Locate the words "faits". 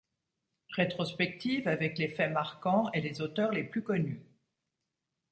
2.07-2.31